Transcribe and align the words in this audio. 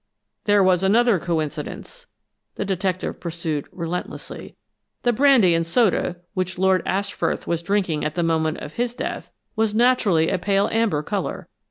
"There 0.45 0.63
was 0.63 0.81
another 0.81 1.19
coincidence." 1.19 2.07
The 2.55 2.65
detective 2.65 3.19
pursued 3.19 3.67
relentlessly. 3.71 4.55
"The 5.03 5.13
brandy 5.13 5.53
and 5.53 5.63
soda, 5.63 6.15
which 6.33 6.57
Lord 6.57 6.81
Ashfrith 6.87 7.45
was 7.45 7.61
drinking 7.61 8.03
at 8.03 8.15
the 8.15 8.23
moment 8.23 8.57
of 8.61 8.73
his 8.73 8.95
death, 8.95 9.29
was 9.55 9.75
naturally 9.75 10.31
a 10.31 10.39
pale 10.39 10.67
amber 10.71 11.03
color. 11.03 11.49